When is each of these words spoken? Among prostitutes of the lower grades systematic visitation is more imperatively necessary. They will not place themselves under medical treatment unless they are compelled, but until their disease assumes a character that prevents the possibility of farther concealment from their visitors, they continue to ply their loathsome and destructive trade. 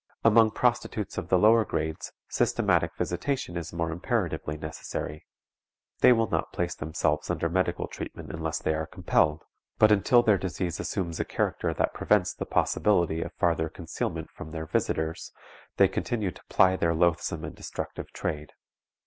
Among 0.23 0.49
prostitutes 0.49 1.19
of 1.19 1.29
the 1.29 1.37
lower 1.37 1.63
grades 1.63 2.11
systematic 2.27 2.95
visitation 2.95 3.55
is 3.55 3.71
more 3.71 3.91
imperatively 3.91 4.57
necessary. 4.57 5.27
They 5.99 6.11
will 6.11 6.27
not 6.27 6.51
place 6.51 6.73
themselves 6.73 7.29
under 7.29 7.47
medical 7.49 7.85
treatment 7.87 8.31
unless 8.33 8.57
they 8.57 8.73
are 8.73 8.87
compelled, 8.87 9.43
but 9.77 9.91
until 9.91 10.23
their 10.23 10.39
disease 10.39 10.79
assumes 10.79 11.19
a 11.19 11.23
character 11.23 11.71
that 11.75 11.93
prevents 11.93 12.33
the 12.33 12.47
possibility 12.47 13.21
of 13.21 13.31
farther 13.35 13.69
concealment 13.69 14.31
from 14.31 14.49
their 14.49 14.65
visitors, 14.65 15.31
they 15.77 15.87
continue 15.87 16.31
to 16.31 16.43
ply 16.49 16.75
their 16.75 16.95
loathsome 16.95 17.43
and 17.45 17.53
destructive 17.55 18.11
trade. 18.11 18.53